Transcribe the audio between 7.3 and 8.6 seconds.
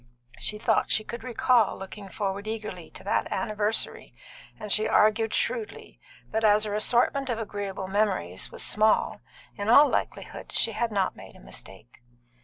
agreeable memories